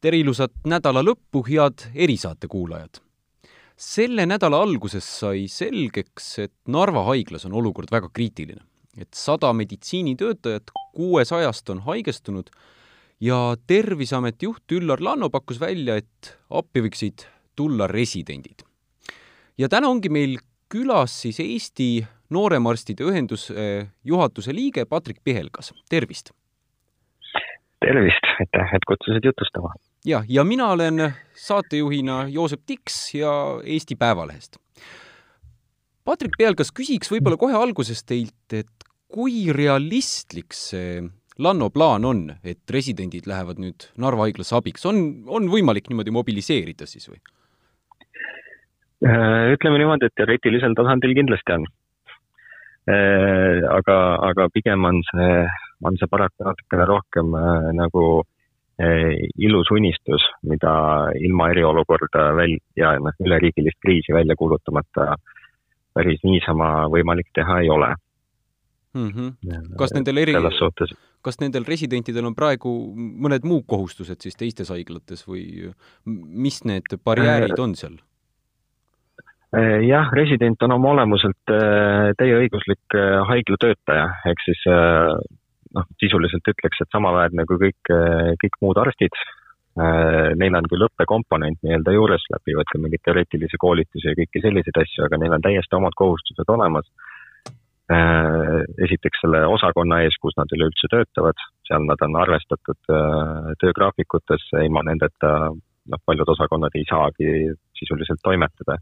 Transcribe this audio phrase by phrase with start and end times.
[0.00, 3.02] tere ilusat nädala lõppu, head erisaate kuulajad!
[3.80, 8.60] selle nädala alguses sai selgeks, et Narva haiglas on olukord väga kriitiline.
[8.98, 12.50] et sada meditsiinitöötajat kuuesajast on haigestunud
[13.20, 18.64] ja Terviseameti juht Üllar Lanno pakkus välja, et appi võiksid tulla residendid.
[19.58, 20.38] ja täna ongi meil
[20.68, 26.32] külas siis Eesti Nooremarstide Ühenduse juhatuse liige Patrik Pihelgas, tervist!
[27.80, 29.72] tervist, aitäh, et kutsusid jutustama!
[30.06, 33.32] Jah, ja mina olen saatejuhina Joosep Tiks ja
[33.64, 34.58] Eesti Päevalehest.
[36.04, 41.02] Patrik Pihelgas, küsiks võib-olla kohe alguses teilt, et kui realistlik see
[41.40, 46.88] Lanno plaan on, et residendid lähevad nüüd Narva haiglasse abiks, on, on võimalik niimoodi mobiliseerida
[46.88, 47.20] siis või?
[49.00, 51.64] Äh, ütleme niimoodi, et teoreetilisel tasandil kindlasti on.
[52.90, 53.96] Äh, aga,
[54.28, 55.38] aga pigem on see,
[55.88, 58.04] on see paraku natukene rohkem äh, nagu
[59.38, 60.72] ilus unistus, mida
[61.20, 65.16] ilma eriolukorda väl- ja noh, üleriigilist kriisi välja kuulutamata
[65.94, 67.94] päris niisama võimalik teha ei ole
[68.94, 69.08] mm.
[69.08, 69.74] -hmm.
[69.78, 70.34] kas nendel eri,
[71.22, 75.72] kas nendel residentidel on praegu mõned muud kohustused siis teistes haiglates või
[76.06, 77.98] mis need barjäärid on seal?
[79.50, 84.62] Äh, jah, resident on oma olemuselt äh, täieõiguslik haiglatöötaja, ehk siis
[85.76, 87.92] noh, sisuliselt ütleks, et samaväärne kui kõik,
[88.42, 89.14] kõik muud arstid.
[90.40, 95.04] Neil on küll õppekomponent nii-öelda juures, läbivad ka mingeid teoreetilisi koolitusi ja kõiki selliseid asju,
[95.06, 96.90] aga neil on täiesti omad kohustused olemas.
[98.86, 102.90] esiteks selle osakonna ees, kus nad üleüldse töötavad, seal nad on arvestatud
[103.62, 107.30] töögraafikutes, ilma nendeta noh, paljud osakonnad ei saagi
[107.78, 108.76] sisuliselt toimetada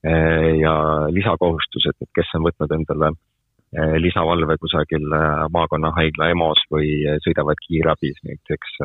[0.00, 0.72] Eh, ja
[1.12, 3.16] lisakohustused, et kes on võtnud endale eh,
[4.02, 6.90] lisavalve kusagil eh, maakonnahaigla EMO-s või
[7.26, 8.78] sõidavad kiirabis näiteks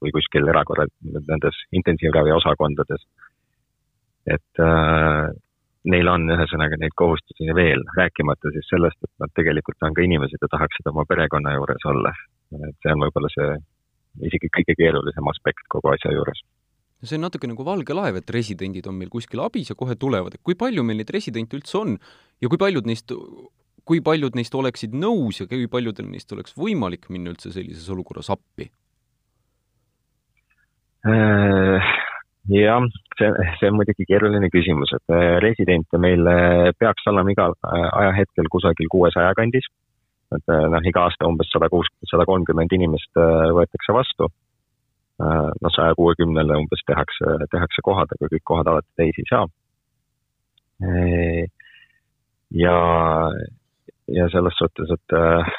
[0.00, 3.02] või kuskil erakorra-, nendes intensiivravi osakondades.
[4.26, 4.60] et
[5.84, 10.40] neil on ühesõnaga neid kohustusi veel, rääkimata siis sellest, et nad tegelikult on ka inimesed
[10.40, 12.12] ja tahaksid oma perekonna juures olla.
[12.56, 13.52] et see on võib-olla see
[14.30, 16.40] isegi kõige keerulisem aspekt kogu asja juures
[17.08, 20.36] see on natuke nagu valge laev, et residendid on meil kuskil abis ja kohe tulevad,
[20.36, 21.96] et kui palju meil neid residente üldse on
[22.42, 23.14] ja kui paljud neist,
[23.88, 28.30] kui paljud neist oleksid nõus ja kui paljudel neist oleks võimalik minna üldse sellises olukorras
[28.32, 28.68] appi?
[31.08, 31.90] Äh,
[32.52, 32.84] jah,
[33.16, 38.52] see, see on muidugi keeruline küsimus, et äh, residente meil äh, peaks olema igal ajahetkel
[38.52, 39.68] kusagil kuuesaja kandis.
[40.30, 44.28] et noh, iga aasta umbes sada kuus, sada kolmkümmend inimest võetakse vastu
[45.20, 49.46] noh, saja kuuekümnele umbes tehakse, tehakse kohad, aga kõik kohad alati täis ei saa.
[52.62, 52.76] ja,
[54.08, 55.50] ja selles suhtes, et äh,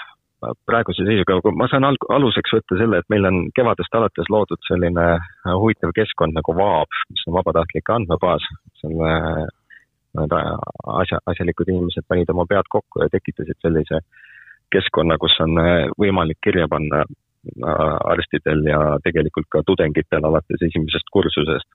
[0.66, 5.08] praeguse seisuga, ma saan al-, aluseks võtta selle, et meil on kevadest alates loodud selline
[5.14, 8.50] äh, huvitav keskkond nagu VAB, mis on vabatahtlike andmebaas,
[8.82, 9.16] selle
[10.18, 14.02] need asja, asjalikud inimesed panid oma pead kokku ja tekitasid sellise
[14.72, 15.56] keskkonna, kus on
[16.00, 17.06] võimalik kirja panna
[18.14, 21.70] arstidel ja tegelikult ka tudengitel alates esimesest kursusest.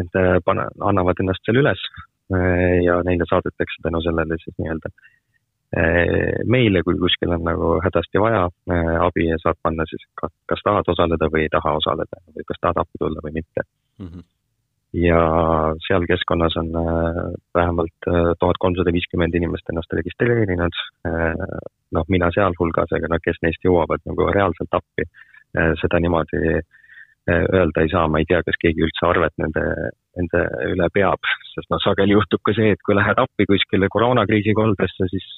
[0.00, 1.82] Nad äh, pane, annavad ennast seal üles
[2.34, 8.22] äh, ja neile saadetakse tänu sellele siis nii-öelda äh, meile, kui kuskil on nagu hädasti
[8.22, 8.48] vaja
[9.06, 12.82] abi ja saab panna siis kas tahad osaleda või ei taha osaleda või kas tahad
[12.82, 14.08] appi tulla või mitte mm.
[14.08, 14.33] -hmm
[14.94, 15.20] ja
[15.86, 17.18] seal keskkonnas on äh,
[17.54, 20.78] vähemalt äh, tuhat kolmsada viiskümmend inimest ennast registreerinud,
[21.08, 21.34] äh,
[21.96, 25.06] noh, mina sealhulgas, aga noh, kes neist jõuavad nagu reaalselt appi,
[25.78, 26.38] seda niimoodi
[27.30, 29.62] öelda ei saa, ma ei tea, kas keegi üldse arvet nende,
[30.18, 30.40] nende
[30.72, 31.22] üle peab,
[31.52, 35.28] sest noh, sageli juhtub ka see, et kui lähed appi kuskile koroonakriisi koldesse, siis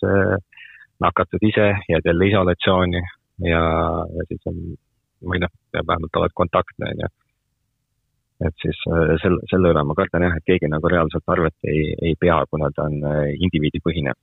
[1.04, 3.02] nakatud ise, jääd jälle isolatsiooni
[3.50, 3.62] ja,
[4.16, 4.64] ja siis on,
[5.28, 7.12] või noh, vähemalt oled kontaktne, on ju
[8.44, 11.92] et siis äh, selle, selle üle ma kardan jah, et keegi nagu reaalselt arvet ei,
[12.10, 14.16] ei pea, kuna ta on äh, indiviidipõhine.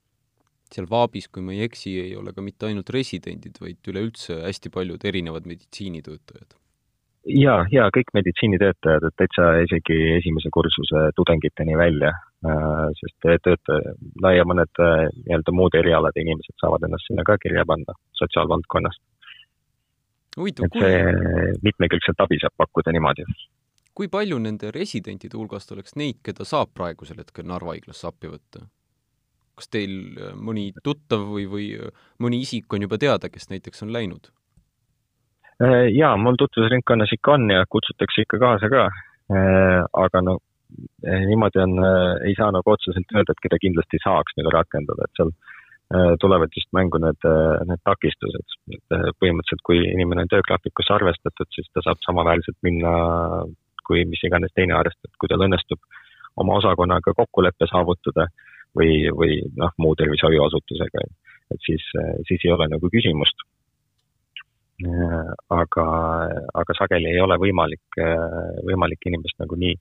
[0.73, 4.73] seal Vaabis, kui ma ei eksi, ei ole ka mitte ainult residendid, vaid üleüldse hästi
[4.73, 6.57] paljud erinevad meditsiinitöötajad.
[7.39, 12.13] ja, ja kõik meditsiinitöötajad, et täitsa isegi esimese kursuse tudengiteni välja,
[12.45, 13.17] äh, sest
[13.47, 19.01] töötaja, no ja mõned nii-öelda muude erialade inimesed saavad ennast sinna ka kirja panna sotsiaalvaldkonnast.
[20.37, 21.01] et see
[21.65, 23.25] mitmekülgset abi saab pakkuda niimoodi
[23.93, 28.65] kui palju nende residentide hulgast oleks neid, keda saab praegusel hetkel Narva haiglasse appi võtta?
[29.57, 31.91] kas teil äh, mõni tuttav või, või äh,
[32.23, 34.31] mõni isik on juba teada, kes näiteks on läinud?
[35.61, 38.87] Äh, jaa, mul tutvusringkonnas ikka on ja kutsutakse ikka kaasa ka.
[40.03, 40.33] aga no
[41.05, 41.77] niimoodi on,
[42.27, 45.31] ei saa nagu otseselt öelda, et keda kindlasti saaks nagu rakendada, et seal
[46.19, 47.27] tulevad just mängu need,
[47.69, 48.57] need takistused.
[48.75, 52.91] et põhimõtteliselt, kui inimene on töögraafikusse arvestatud, siis ta saab samaväärselt minna
[53.87, 54.77] kui mis iganes teine
[55.09, 55.79] et kui tal õnnestub
[56.41, 58.27] oma osakonnaga kokkulepe saavutada
[58.77, 61.03] või, või noh, muu tervishoiuasutusega,
[61.53, 61.83] et siis,
[62.27, 63.45] siis ei ole nagu küsimust
[65.53, 65.85] aga,
[66.53, 67.99] aga sageli ei ole võimalik,
[68.65, 69.75] võimalik inimest nagu nii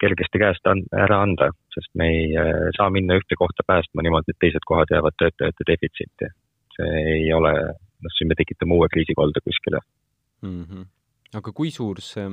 [0.00, 4.40] kergesti käest an-, ära anda, sest me ei saa minna ühte kohta päästma niimoodi, et
[4.42, 6.30] teised kohad jäävad töötajate defitsiiti.
[6.74, 7.52] see ei ole,
[8.02, 9.78] noh, siin me tekitame uue kriisikolde kuskile
[10.42, 10.64] mm.
[10.64, 10.86] -hmm.
[11.38, 12.26] aga kui suur see,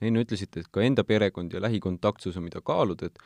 [0.00, 3.18] enne ütlesite, et ka enda perekond ja lähikontaktsus on, mida kaaluda, et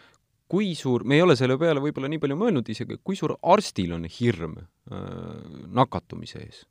[0.50, 3.94] kui suur, me ei ole selle peale võib-olla nii palju mõelnud isegi, kui suur arstil
[3.96, 5.02] on hirm äh,
[5.72, 6.64] nakatumise ees?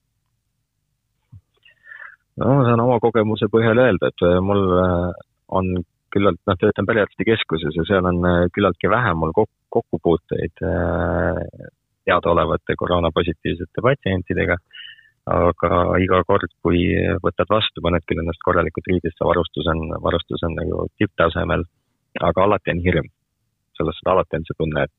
[2.40, 5.10] no ma saan oma kogemuse põhjal öelda, et äh, mul äh,
[5.54, 5.74] on
[6.14, 9.34] küllalt, noh, töötan perearstikeskuses ja seal on äh, küllaltki vähe mul
[9.74, 10.64] kokkupuuteid
[12.04, 14.58] teadaolevate koroonapositiivsete patsientidega,
[15.32, 16.84] aga iga kord, kui
[17.24, 21.64] võtad vastu, paned küll ennast korralikult riidesse, varustus on, varustus on nagu tipptasemel,
[22.20, 23.08] aga alati on hirm.
[23.74, 24.92] selles suhtes alati on see tunne, et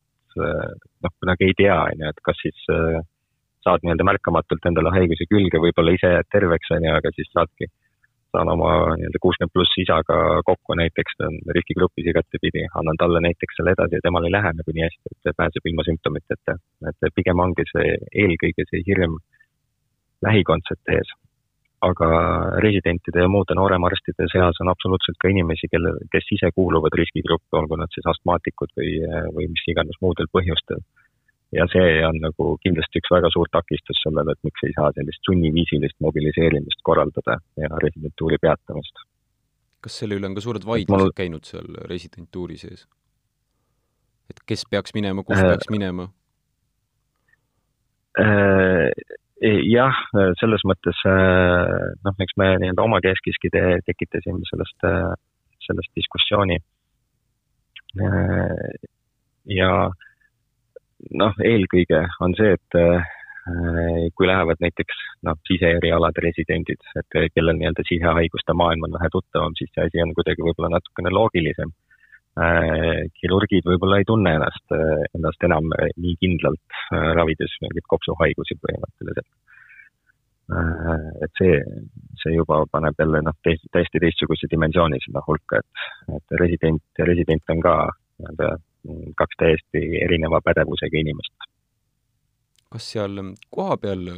[1.05, 3.05] noh, kunagi ei tea, on ju, et kas siis äh,
[3.63, 7.69] saad nii-öelda märkamatult endale haiguse külge, võib-olla ise jääd terveks, on ju, aga siis saadki,
[8.35, 13.61] saan oma nii-öelda kuuskümmend pluss isaga kokku näiteks, ta on riskigrupis igatepidi, annan talle näiteks
[13.61, 16.59] selle edasi ja temal ei lähe nagu nii hästi, et pääseb ilma sümptomiteta.
[16.91, 17.95] et pigem ongi see
[18.25, 19.21] eelkõige see hirm
[20.27, 21.13] lähikondsete ees.
[21.85, 22.07] aga
[22.65, 27.77] residentide ja muude nooremarstide seas on absoluutselt ka inimesi, kelle, kes ise kuuluvad riskigruppi, olgu
[27.77, 28.95] nad siis astmaatikud või,
[29.37, 30.81] või mis iganes muudel põhjustel
[31.55, 35.29] ja see on nagu kindlasti üks väga suur takistus sellele, et miks ei saa sellist
[35.29, 39.05] sunniviisilist mobiliseerimist korraldada ja residentuuri peatamist.
[39.85, 41.17] kas selle üle on ka suured vaidlused mul...
[41.17, 42.87] käinud seal residentuuri sees?
[44.31, 46.09] et kes peaks minema, kus äh, peaks minema
[48.19, 48.91] äh,?
[49.45, 49.97] Jah,
[50.41, 55.13] selles mõttes äh, noh, eks me nii-öelda omakeskiski te, tekitasime sellest, äh,
[55.67, 56.59] sellest diskussiooni.
[58.01, 58.71] Äh,
[59.59, 59.71] ja
[61.21, 62.81] noh, eelkõige on see, et
[64.17, 69.69] kui lähevad näiteks noh, siseerialade residendid, et kellel nii-öelda sisehaiguste maailm on vähe tuttavam, siis
[69.75, 71.75] see asi on kuidagi võib-olla natukene loogilisem.
[72.35, 74.73] Äh, kirurgid võib-olla ei tunne ennast,
[75.15, 79.29] ennast enam nii kindlalt äh, ravides mingeid kopsuhaigusi põhimõtteliselt.
[81.25, 81.55] et see,
[82.21, 85.85] see juba paneb jälle noh, täiesti teistsuguse dimensiooni sinna hulka, et,
[86.19, 87.75] et resident ja resident on ka
[88.19, 88.51] nii-öelda
[89.17, 91.49] kaks täiesti erineva pädevusega inimest.
[92.75, 93.23] kas seal
[93.55, 94.11] kohapeal,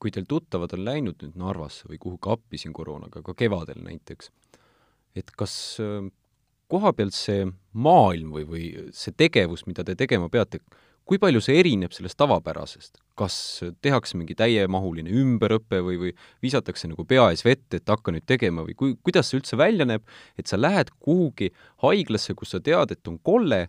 [0.00, 4.32] kui teil tuttavad on läinud nüüd Narvasse või kuhugi appi siin koroonaga, ka kevadel näiteks,
[5.14, 5.54] et kas
[6.70, 10.60] kohapeal see maailm või, või see tegevus, mida te tegema peate,
[11.08, 13.00] kui palju see erineb sellest tavapärasest?
[13.20, 13.34] kas
[13.84, 18.64] tehakse mingi täiemahuline ümberõpe või, või visatakse nagu pea ees vette, et hakka nüüd tegema
[18.64, 20.06] või kui, kuidas see üldse välja näeb,
[20.40, 21.50] et sa lähed kuhugi
[21.84, 23.66] haiglasse, kus sa tead, et on kolle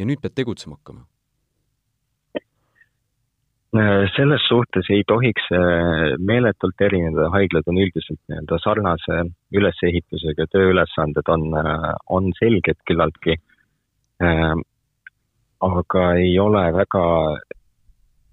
[0.00, 1.04] ja nüüd pead tegutsema hakkama?
[4.16, 5.48] Selles suhtes ei tohiks
[6.18, 9.18] meeletult erineda, haiglad on üldiselt nii-öelda sarnase
[9.56, 11.48] ülesehitusega, tööülesanded on,
[12.18, 13.38] on selged küllaltki.
[15.66, 17.04] aga ei ole väga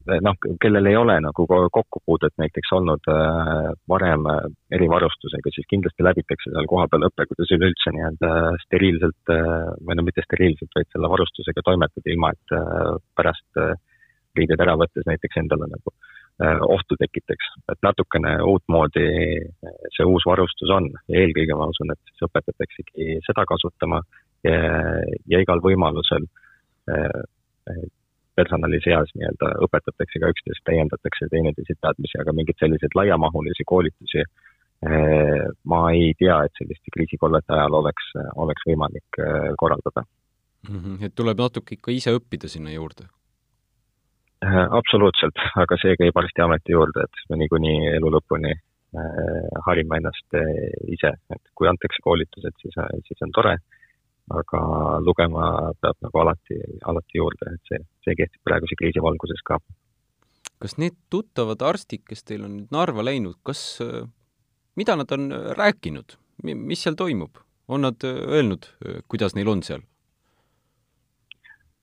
[0.05, 4.41] noh, kellel ei ole nagu kokkupuudet näiteks olnud äh, varem äh,
[4.75, 8.33] erivarustusega, siis kindlasti läbitakse seal kohapeal õpe, kuidas üleüldse nii-öelda
[8.65, 12.55] steriilselt äh, või no mitte steriilselt, vaid selle varustusega toimetada, ilma et
[13.17, 13.63] pärast
[14.37, 15.93] riided ära võttes näiteks endale nagu
[16.73, 17.45] ohtu tekitaks.
[17.71, 19.05] et natukene uutmoodi
[19.95, 24.01] see uus varustus on ja eelkõige ma usun, et siis õpetataksegi seda kasutama
[24.43, 24.55] ja,
[25.29, 26.25] ja igal võimalusel
[28.35, 34.25] personali seas nii-öelda õpetatakse ka üksteist, täiendatakse teineteise teadmisi, aga mingeid selliseid laiamahulisi koolitusi
[35.69, 39.21] ma ei tea, et selliste kriisikollete ajal oleks, oleks võimalik
[39.61, 40.79] korraldada mm.
[40.79, 41.05] -hmm.
[41.05, 43.05] et tuleb natuke ikka ise õppida sinna juurde?
[44.43, 48.53] Eh, absoluutselt, aga see käib arsti ameti juurde, et me niikuinii elu lõpuni
[49.65, 50.35] harime ennast
[50.93, 52.75] ise, et kui antakse koolitused, siis,
[53.07, 53.55] siis on tore
[54.31, 54.59] aga
[55.03, 56.57] lugema peab nagu alati,
[56.87, 59.59] alati juurde, et see, see kehtib praeguse kriisi valguses ka.
[60.63, 63.81] kas need tuttavad arstid, kes teil on nüüd Narva läinud, kas,
[64.79, 67.41] mida nad on rääkinud, mis seal toimub?
[67.67, 68.67] on nad öelnud,
[69.07, 69.83] kuidas neil on seal?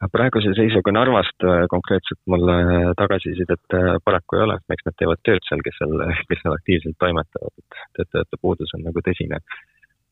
[0.09, 5.45] Praeguse seisuga Narvast äh, konkreetselt mulle tagasisidet äh, paraku ei ole, eks nad teevad tööd
[5.49, 5.99] seal, kes seal,
[6.31, 9.43] kes seal aktiivselt toimetavad, et töötajate puudus on nagu tõsine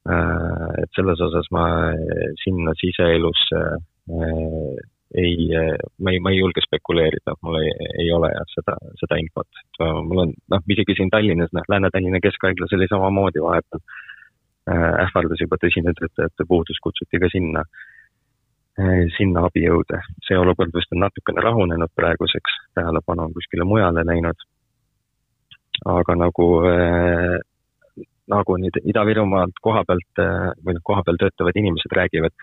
[0.09, 1.65] Äh, et selles osas ma
[2.41, 4.79] sinna siseelusse äh,
[5.21, 5.49] ei,
[5.99, 7.73] ma ei, ma ei julge spekuleerida, mul ei,
[8.05, 9.61] ei ole jah seda, seda infot.
[9.81, 15.61] mul on, noh, isegi siin Tallinnas, noh, Lääne-Tallinna Keskhaiglas oli samamoodi vahepeal äh, ähvardas juba
[15.61, 17.98] tõsine töötajate puudus, kutsuti ka sinna, äh,
[19.17, 19.99] sinna abi jõude.
[20.27, 24.47] see olukord vist on natukene rahunenud praeguseks, tähelepanu on kuskile mujale läinud.
[25.99, 27.39] aga nagu äh,
[28.29, 30.23] nagu nüüd Ida-Virumaalt koha pealt
[30.65, 32.35] või noh, koha peal töötavad inimesed räägivad,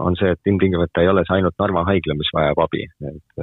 [0.00, 3.42] on see, et ilmtingimata ei ole see ainult Narva haigla, mis vajab abi, et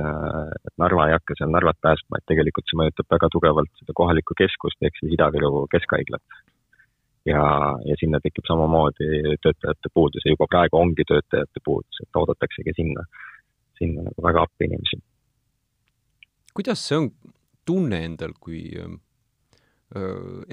[0.82, 4.80] Narva ei hakka seal Narvat päästma, et tegelikult see mõjutab väga tugevalt seda kohalikku keskust,
[4.82, 6.24] ehk siis Ida-Viru keskhaiglat.
[7.30, 7.44] Ja,
[7.86, 13.06] ja sinna tekib samamoodi töötajate puudus ja juba praegu ongi töötajate puudus, et oodataksegi sinna,
[13.80, 15.02] sinna nagu väga appi inimesi.
[16.54, 17.12] kuidas see on
[17.70, 18.66] tunne endal, kui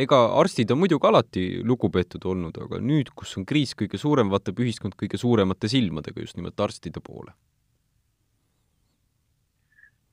[0.01, 4.63] ega arstid on muidugi alati lugupeetud olnud, aga nüüd, kus on kriis kõige suurem, vaatab
[4.65, 7.35] ühiskond kõige suuremate silmadega just nimelt arstide poole.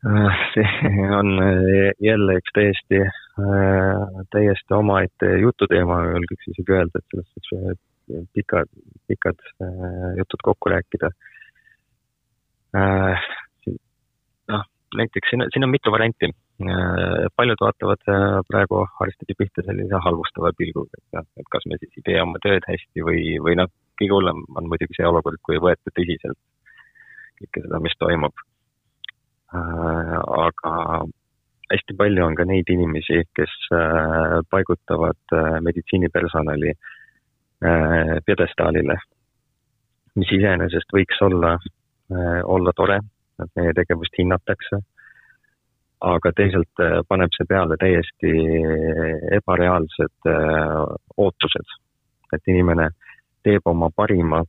[0.05, 0.67] Äh, see
[1.19, 8.25] on äh, jälle üks täiesti, äh, täiesti omaette jututeema, julgeks isegi öelda, et selles suhtes
[8.36, 8.67] pikad,
[9.07, 9.39] pikad
[10.17, 11.10] jutud kokku rääkida.
[14.51, 14.63] noh,
[14.98, 16.31] näiteks siin, siin on mitu varianti
[17.38, 18.03] paljud vaatavad
[18.50, 22.41] praegu arstide pihta sellise halvustava pilguga, et noh, et kas me siis ei tee oma
[22.43, 23.69] tööd hästi või, või noh,
[24.01, 26.39] kõige hullem on muidugi see olukord, kui ei võeta tõsiselt
[27.39, 28.43] kõike seda, mis toimub.
[29.53, 30.74] Äh, aga
[31.72, 33.53] hästi palju on ka neid inimesi, kes
[34.51, 35.33] paigutavad
[35.65, 36.74] meditsiinipersonali
[38.27, 38.98] pjedestaalile,
[40.19, 41.55] mis iseenesest võiks olla,
[42.55, 43.00] olla tore,
[43.41, 44.81] et meie tegevust hinnatakse
[46.03, 48.31] aga teisalt äh, paneb see peale täiesti
[49.39, 50.81] ebareaalsed äh,
[51.17, 51.79] ootused.
[52.33, 52.89] et inimene
[53.45, 54.41] teeb oma parima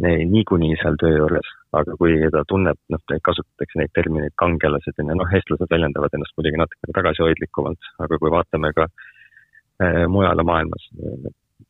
[0.00, 5.34] niikuinii seal töö juures, aga kui ta tunneb, noh, kasutatakse neid termineid kangelased ja noh,
[5.36, 10.88] eestlased väljendavad ennast muidugi natukene tagasihoidlikumalt, aga kui vaatame ka äh, mujale maailmas,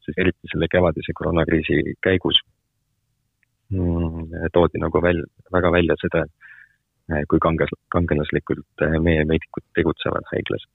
[0.04, 2.38] siis eriti selle kevadise koroonakriisi käigus
[3.72, 6.26] mm, toodi nagu välja, väga välja seda,
[7.10, 10.66] Eh, kui kanges, kangelaslikult eh, meie meedikud tegutsevad haiglas.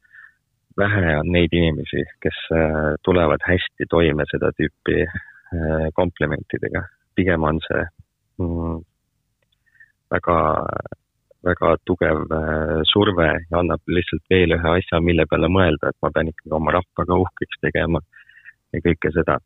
[0.76, 2.38] vähe on neid inimesi, kes
[3.08, 5.06] tulevad hästi toime seda tüüpi
[5.96, 6.82] komplimentidega,
[7.16, 7.82] pigem on see
[8.44, 8.78] mm,
[10.14, 10.38] väga,
[11.50, 12.24] väga tugev
[12.92, 16.76] surve ja annab lihtsalt veel ühe asja, mille peale mõelda, et ma pean ikkagi oma
[16.78, 18.04] rahvaga uhkeks tegema
[18.74, 19.40] ja kõike seda.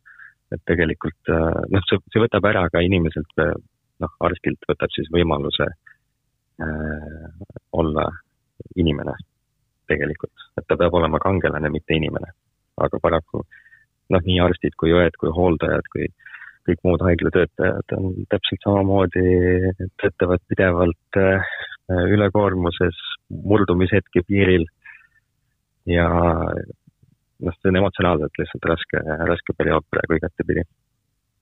[0.49, 3.41] et tegelikult noh, see, see võtab ära ka inimeselt,
[4.01, 5.89] noh, arstilt võtab siis võimaluse äh,
[6.59, 7.29] Äh,
[7.71, 8.11] olla
[8.75, 9.13] inimene
[9.87, 12.33] tegelikult, et ta peab olema kangelane, mitte inimene.
[12.83, 13.45] aga paraku
[14.09, 16.09] noh, nii arstid kui õed kui hooldajad kui
[16.67, 19.23] kõik muud haiglatöötajad on täpselt samamoodi,
[20.01, 21.55] töötavad pidevalt äh,
[21.89, 22.99] ülekoormuses,
[23.29, 24.67] murdumishetke piiril
[25.89, 29.01] ja noh, see on emotsionaalselt lihtsalt raske,
[29.31, 30.63] raske periood praegu igatepidi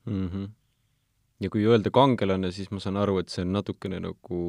[0.06, 0.28] mm.
[0.28, 0.48] -hmm.
[1.40, 4.42] ja kui öelda kangelane, siis ma saan aru, et see on natukene nagu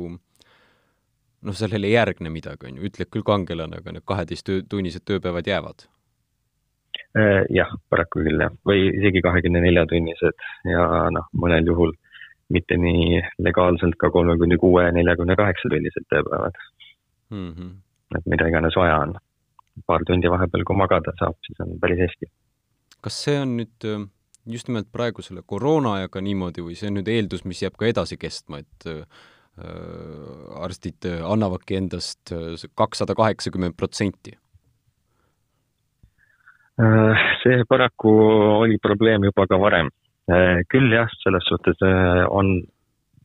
[1.41, 5.87] noh, sellele ei järgne midagi, on ju, ütleb küll kangelane, aga need kaheteisttunnised tööpäevad jäävad.
[7.19, 10.83] Äh, jah, paraku küll jah, või isegi kahekümne nelja tunnised ja
[11.15, 11.95] noh, mõnel juhul
[12.55, 16.61] mitte nii legaalselt ka kolmekümne kuue, neljakümne kaheksa tunnised tööpäevad
[17.31, 17.49] mm.
[17.53, 17.73] -hmm.
[18.19, 19.17] et mida iganes vaja on.
[19.87, 22.31] paar tundi vahepeal, kui magada saab, siis on päris hästi.
[23.01, 24.07] kas see on nüüd äh,
[24.47, 27.87] just nimelt praegu selle koroona ajaga niimoodi või see on nüüd eeldus, mis jääb ka
[27.87, 29.03] edasi kestma, et äh,
[29.59, 32.31] Äh, arstid annavadki endast
[32.79, 34.37] kakssada kaheksakümmend protsenti?
[37.43, 38.11] See paraku
[38.63, 39.91] oli probleem juba ka varem.
[40.71, 41.81] küll jah, selles suhtes
[42.29, 42.51] on,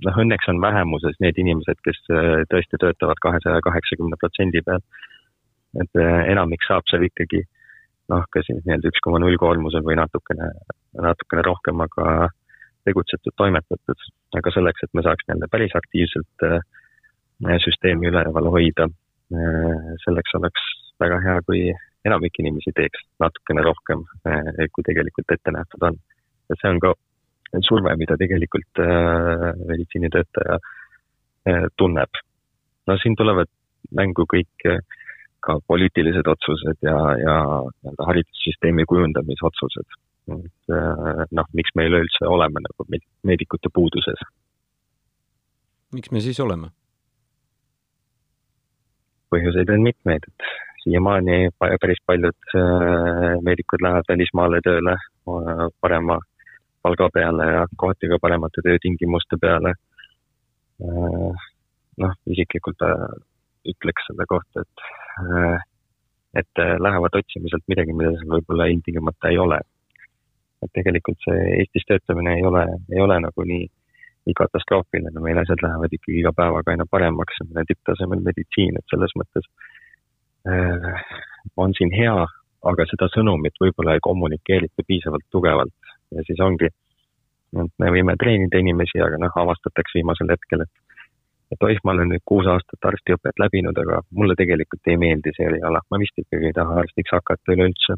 [0.05, 1.99] noh õnneks on vähemuses need inimesed, kes
[2.49, 4.81] tõesti töötavad kahesaja kaheksakümne protsendi peal.
[5.81, 7.43] et enamik saab seal ikkagi
[8.11, 10.49] noh, kas siis nii-öelda üks koma null koormusel või natukene,
[10.99, 12.29] natukene rohkem, aga
[12.87, 14.07] tegutsetud, toimetatud,
[14.37, 16.59] aga selleks, et me saaks nii-öelda päris aktiivselt äh,
[17.63, 18.89] süsteemi üleval hoida,
[19.33, 20.67] äh, selleks oleks
[21.03, 21.63] väga hea, kui
[22.05, 25.99] enamik inimesi teeks natukene rohkem, äh, kui tegelikult ette nähtud on.
[26.49, 26.93] ja see on ka
[27.63, 28.81] surve, mida tegelikult
[29.69, 30.57] meditsiinitöötaja
[31.77, 32.21] tunneb.
[32.87, 33.51] no siin tulevad
[33.91, 34.67] mängu kõik
[35.43, 37.35] ka poliitilised otsused ja, ja
[37.83, 39.99] nii-öelda haridussüsteemi kujundamisotsused
[40.31, 42.87] et äh, noh, miks me üleüldse oleme nagu
[43.27, 44.21] meedikute puuduses.
[45.93, 46.71] miks me siis oleme?
[49.33, 50.47] põhjuseid on mitmeid, et
[50.83, 56.19] siiamaani päris paljud äh, meedikud lähevad välismaale tööle äh, parema
[56.83, 59.73] palga peale ja kohati ka paremate töötingimuste peale.
[62.01, 62.81] noh, isiklikult
[63.71, 64.81] ütleks selle kohta, et,
[66.41, 69.59] et lähevad otsima sealt midagi, mida seal võib-olla ilmtingimata ei ole.
[70.65, 73.69] et tegelikult see Eestis töötamine ei ole, ei ole nagu nii,
[74.27, 78.91] nii katastroofiline, meil asjad lähevad ikkagi iga päevaga aina paremaks, see on tipptasemel meditsiin, et
[78.95, 79.82] selles mõttes äh,
[81.57, 82.15] on siin hea,
[82.71, 86.69] aga seda sõnumit võib-olla ei kommunikeerita piisavalt tugevalt ja siis ongi,
[87.63, 90.83] et me võime treenida inimesi, aga noh, avastatakse viimasel hetkel, et
[91.53, 95.45] et oih, ma olen nüüd kuus aastat arstiõpet läbinud, aga mulle tegelikult ei meeldi see
[95.45, 97.97] eriala, ma vist ikkagi ei taha arstiks hakata üleüldse.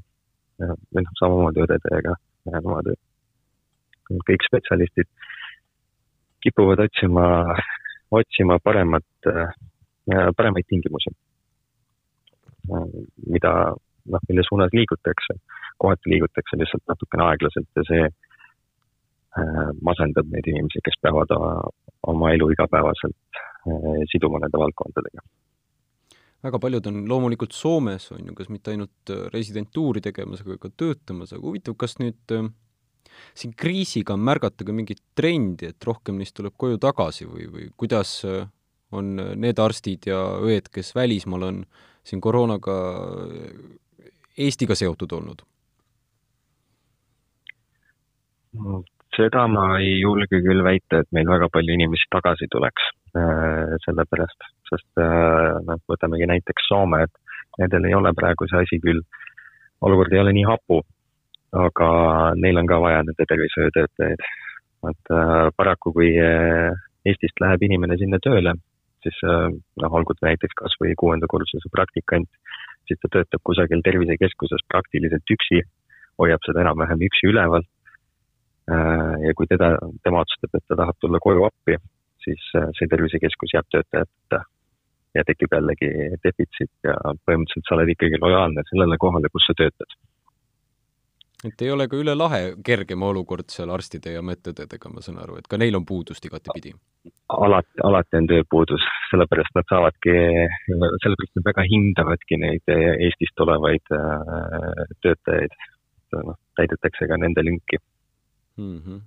[0.60, 2.16] või noh, samamoodi õdedega
[2.52, 2.96] niimoodi.
[4.28, 5.08] kõik spetsialistid
[6.44, 7.26] kipuvad otsima,
[8.12, 9.08] otsima paremat,
[10.38, 11.12] paremaid tingimusi,
[12.66, 13.52] mida
[14.06, 15.38] noh, mille suunas liigutakse,
[15.82, 18.08] kohati liigutakse lihtsalt natukene aeglaselt ja see
[19.36, 21.64] Äh, masendab neid inimesi, kes peavad äh,
[22.08, 25.24] oma elu igapäevaselt äh, siduma nende valdkondadega.
[26.46, 31.34] väga paljud on loomulikult Soomes, on ju, kas mitte ainult residentuuri tegemas, aga ka töötamas,
[31.34, 32.36] aga huvitav, kas nüüd
[33.36, 37.68] siin kriisiga on märgata ka mingit trendi, et rohkem neist tuleb koju tagasi või, või
[37.76, 38.14] kuidas
[38.92, 41.66] on need arstid ja õed, kes välismaal on
[42.06, 42.76] siin koroonaga
[44.38, 45.42] Eestiga seotud olnud?
[49.16, 52.88] seda ma ei julge küll väita, et meil väga palju inimesi tagasi tuleks
[53.18, 58.80] äh, sellepärast, sest äh, noh, võtamegi näiteks Soome, et nendel ei ole praegu see asi
[58.84, 59.02] küll,
[59.86, 60.82] olukord ei ole nii hapu,
[61.56, 61.90] aga
[62.40, 64.26] neil on ka vaja nende tervishoiutöötajaid.
[64.92, 66.12] et äh, paraku, kui
[67.06, 68.56] Eestist läheb inimene sinna tööle,
[69.06, 72.30] siis noh, olgu ta näiteks kas või kuuenda kursuse praktikant,
[72.90, 75.62] siis ta töötab kusagil tervisekeskuses praktiliselt üksi,
[76.22, 77.66] hoiab seda enam-vähem üksi üleval
[78.66, 81.76] Äh, ja kui teda, tema otsustab, et ta tahab tulla koju appi,
[82.26, 84.40] siis äh, see tervisekeskus jääb töötajata
[85.14, 85.90] ja tekib jällegi
[86.24, 86.96] defitsiit ja
[87.28, 89.94] põhimõtteliselt sa oled ikkagi lojaalne sellele kohale, kus sa töötad.
[91.46, 95.38] Et ei ole ka üle lahe kergem olukord seal arstide ja medõdedega, ma saan aru,
[95.40, 96.74] et ka neil on puudust igatepidi?
[97.30, 100.14] alati, alati on tööpuudus, sellepärast nad saavadki,
[101.04, 105.58] sellepärast nad väga hindavadki neid Eestist tulevaid äh, töötajaid,
[106.16, 107.80] noh, täidetakse ka nende lünki
[108.58, 108.78] mm.
[108.80, 109.02] -hmm.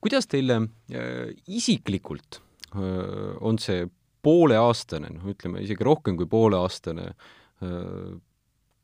[0.00, 2.40] kuidas teile äh, isiklikult
[2.74, 3.86] äh, on see
[4.22, 8.16] pooleaastane, noh, ütleme isegi rohkem kui pooleaastane äh,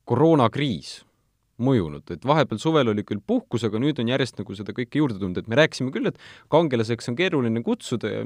[0.05, 1.03] koroonakriis
[1.65, 5.19] mõjunud, et vahepeal suvel oli küll puhkus, aga nüüd on järjest nagu seda kõike juurde
[5.21, 6.21] tulnud, et me rääkisime küll, et
[6.53, 8.25] kangelaseks on keeruline kutsuda ja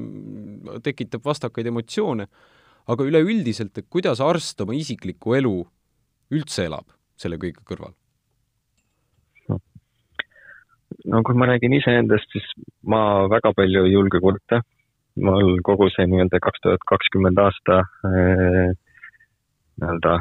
[0.86, 2.28] tekitab vastakaid emotsioone,
[2.86, 5.56] aga üleüldiselt, et kuidas arst oma isiklikku elu
[6.34, 7.94] üldse elab selle kõige kõrval?
[11.06, 12.46] no kui ma räägin iseendast, siis
[12.86, 14.62] ma väga palju ei julge kurta.
[15.16, 18.74] mul kogu see nii-öelda kaks tuhat kakskümmend aasta äh,
[19.80, 20.18] nii-öelda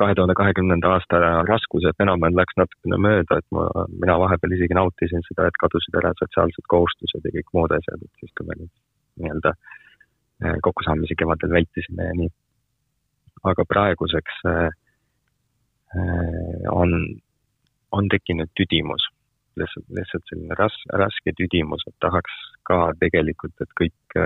[0.00, 5.24] kahe tuhande kahekümnenda aasta raskused enam-vähem läks natukene mööda, et ma, mina vahepeal isegi nautisin
[5.28, 9.54] seda, et kadusid ära sotsiaalsed kohustused ja kõik muud asjad, et siis, kui me nii-öelda
[9.54, 12.32] äh, kokkusaamisi kevadel vältisime ja nii.
[13.50, 14.70] aga praeguseks äh,
[16.72, 16.94] on,
[17.92, 19.04] on tekkinud tüdimus
[19.60, 24.16] lihtsalt, lihtsalt selline ras-, raske tüdimus, et tahaks ka tegelikult, et kõik,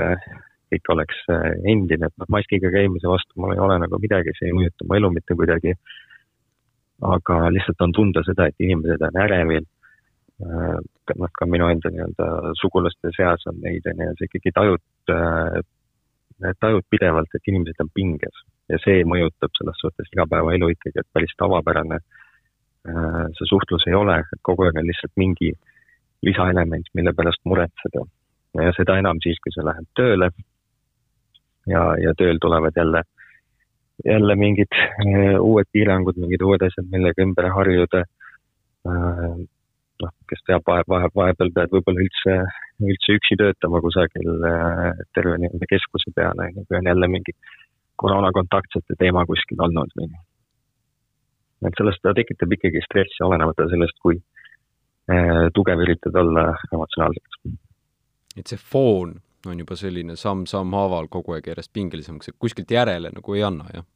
[0.72, 4.50] kõik oleks äh, endine, et noh, maskiga käimise vastu mul ei ole nagu midagi, see
[4.50, 5.74] ei mõjuta mu elu mitte kuidagi.
[7.08, 9.66] aga lihtsalt on tunda seda, et inimesed on ärevil.
[10.42, 10.78] Äh,
[11.16, 16.52] noh, ka minu enda nii-öelda sugulaste seas on neid, on ju, sa ikkagi tajud, äh,
[16.60, 21.32] tajud pidevalt, et inimesed on pinges ja see mõjutab selles suhtes igapäevaelu ikkagi, et päris
[21.40, 21.98] tavapärane
[23.36, 25.50] see suhtlus ei ole, et kogu aeg on lihtsalt mingi
[26.24, 28.04] lisaelement, mille pärast muretseda.
[28.58, 30.30] ja seda enam siis, kui sa lähed tööle
[31.70, 33.02] ja, ja tööl tulevad jälle,
[34.06, 38.04] jälle mingid uh, uued piirangud, mingid uued asjad, millega ümber harjuda
[38.88, 39.38] uh,.
[39.98, 42.34] noh, kes teab, vahe, vahe, vahepeal pead võib-olla üldse,
[42.86, 47.34] üldse üksi töötama kusagil uh, terve nii-öelda keskuse peal, on ju, kui on jälle mingi
[47.98, 50.10] koroonakontaktsete teema kuskil olnud või
[51.66, 54.18] et sellest ta tekitab ikkagi stressi, olenemata sellest, kui
[55.10, 57.56] äh, tugev üritad olla emotsionaalselt.
[58.38, 63.12] et see foon on juba selline samm-samm haaval kogu aeg järjest pingelisemaks, et kuskilt järele
[63.14, 63.86] nagu ei anna, jah?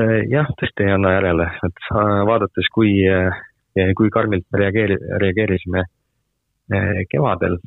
[0.00, 1.84] Äh, jah, tõesti ei anna järele, et
[2.28, 5.84] vaadates, kui, äh, kui karmilt me reageeri-, reageerisime
[7.10, 7.58] kevadel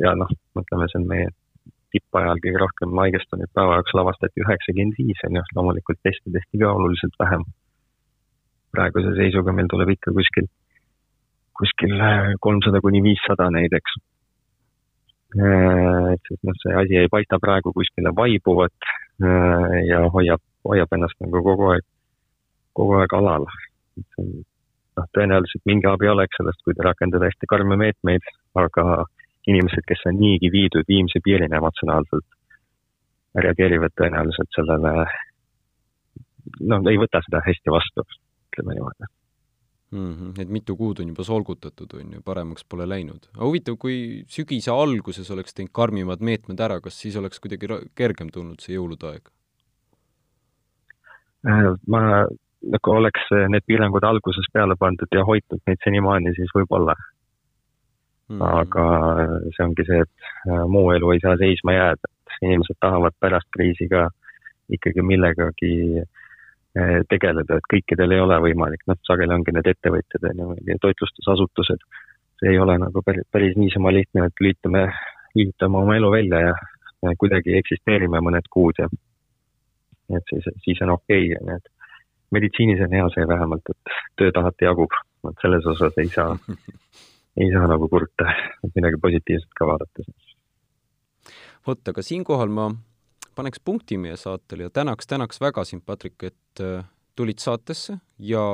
[0.00, 1.26] ja noh, mõtleme, see on meie
[1.92, 6.72] tippajal kõige rohkem haigestunuid päeva jaoks lavastati üheksakümmend viis, on ju, loomulikult teste tehti ka
[6.72, 7.44] oluliselt vähem.
[8.72, 10.46] praeguse seisuga meil tuleb ikka kuskil,
[11.60, 11.98] kuskil
[12.40, 13.98] kolmsada kuni viissada neid, eks.
[15.32, 18.88] Et siis noh, see asi ei paista praegu kuskile vaibuvat
[19.88, 21.86] ja hoiab, hoiab ennast nagu kogu aeg,
[22.76, 23.46] kogu aeg alal.
[24.96, 28.28] noh, tõenäoliselt mingi abi oleks sellest, kui rakendada hästi karme meetmeid,
[28.60, 29.06] aga
[29.48, 32.28] inimesed, kes on niigi viidud viimse piirini emotsionaalselt,
[33.46, 35.08] reageerivad tõenäoliselt sellele,
[36.60, 38.04] noh, ei võta seda hästi vastu,
[38.52, 39.12] ütleme niimoodi
[39.92, 40.12] mm.
[40.12, 40.40] -hmm.
[40.42, 43.28] et mitu kuud on juba solgutatud, on ju, paremaks pole läinud.
[43.34, 48.30] aga huvitav, kui sügise alguses oleks teinud karmimad meetmed ära, kas siis oleks kuidagi kergem
[48.32, 49.28] tulnud see jõulude aeg?
[51.48, 52.02] Äh, ma,
[52.74, 58.38] nagu oleks need piirangud alguses peale pandud ja hoitud neid senimaani, siis võib-olla mm.
[58.38, 58.42] -hmm.
[58.62, 58.86] aga
[59.56, 63.48] see ongi see, et äh, muu elu ei saa seisma jääda, et inimesed tahavad pärast
[63.56, 64.08] kriisi ka
[64.72, 66.21] ikkagi millegagi äh,
[66.72, 71.84] tegeleda, et kõikidel ei ole võimalik, noh, sageli ongi need ettevõtjad, on ju, toitlustusasutused,
[72.40, 74.86] see ei ole nagu päris, päris niisama lihtne, et lülitame,
[75.36, 76.54] lülitame oma elu välja ja,
[77.04, 78.88] ja kuidagi eksisteerime mõned kuud ja
[80.16, 83.96] et siis, siis on okei okay,, on ju, et meditsiinis on hea see vähemalt, et
[84.20, 84.96] tööd alati jagub,
[85.28, 86.32] et selles osas ei saa
[87.36, 88.28] ei saa nagu kurta,
[88.74, 90.04] midagi positiivset ka vaadata.
[91.66, 92.70] vot, aga siinkohal ma
[93.34, 96.84] paneks punkti meie saatele ja tänaks, tänaks väga sind, Patrik, et äh,
[97.16, 98.44] tulid saatesse ja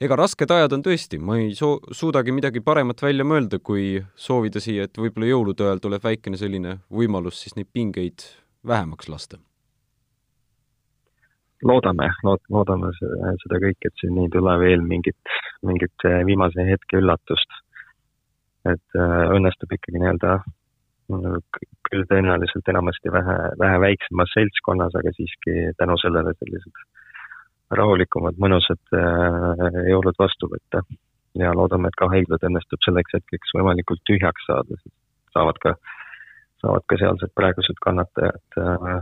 [0.00, 4.62] ega rasked ajad on tõesti, ma ei soo-, suudagi midagi paremat välja mõelda, kui soovida
[4.62, 8.26] siia, et võib-olla jõulude ajal tuleb väikene selline võimalus siis neid pingeid
[8.66, 9.40] vähemaks lasta
[11.64, 15.34] loodame, lood-, loodame seda kõike, et siin ei tule veel mingit,
[15.66, 17.60] mingit äh, viimase hetke üllatust.
[18.64, 20.38] et äh, õnnestub ikkagi nii-öelda
[21.08, 26.84] küll tõenäoliselt enamasti vähe, vähe väiksemas seltskonnas, aga siiski tänu sellele sellised
[27.74, 30.84] rahulikumad, mõnusad äh, jõulud vastu võtta.
[31.34, 34.76] ja loodame, et ka haiglad õnnestub selleks hetkeks võimalikult tühjaks saada,
[35.34, 35.74] saavad ka,
[36.62, 39.00] saavad ka sealsed praegused kannatajad äh,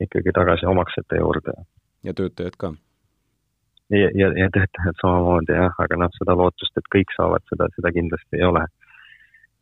[0.00, 1.56] ikkagi tagasi omaksete juurde
[2.04, 2.72] ja töötajad ka.
[3.90, 7.92] ja, ja, ja töötajad samamoodi jah, aga noh, seda lootust, et kõik saavad seda, seda
[7.98, 8.66] kindlasti ei ole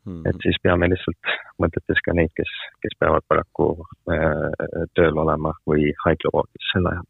[0.06, 0.22] hmm..
[0.26, 2.52] et siis peame lihtsalt, mõtetes ka neid, kes,
[2.84, 3.72] kes peavad paraku
[4.10, 7.06] äh, tööl olema või haiglavoodis sel ajal.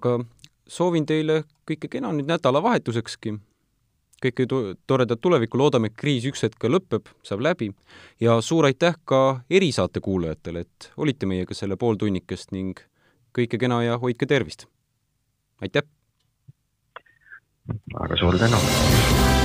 [0.00, 0.18] aga
[0.66, 3.36] soovin teile kõike kena nüüd nädalavahetusekski
[4.24, 4.46] kõike
[4.86, 7.70] toredat tulevikku, loodame, et kriis üks hetk lõpeb, saab läbi
[8.22, 12.80] ja suur aitäh ka erisaate kuulajatele, et olite meiega selle pooltunnikest ning
[13.36, 14.68] kõike kena ja hoidke tervist!
[15.60, 15.86] aitäh!
[17.68, 19.43] väga suur tänu!